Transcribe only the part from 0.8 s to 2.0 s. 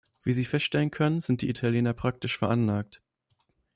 können, sind die Italiener